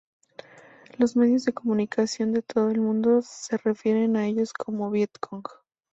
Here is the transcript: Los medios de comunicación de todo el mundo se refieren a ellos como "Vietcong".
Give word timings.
Los 0.97 1.15
medios 1.15 1.45
de 1.45 1.53
comunicación 1.53 2.33
de 2.33 2.41
todo 2.41 2.71
el 2.71 2.79
mundo 2.81 3.21
se 3.21 3.55
refieren 3.57 4.17
a 4.17 4.25
ellos 4.25 4.51
como 4.51 4.89
"Vietcong". 4.89 5.43